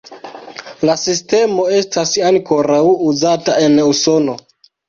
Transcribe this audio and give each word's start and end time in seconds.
La 0.89 0.95
sistemo 1.01 1.67
estas 1.81 2.15
ankoraŭ 2.31 2.81
uzata 3.13 3.61
en 3.67 3.81
Usono. 3.95 4.39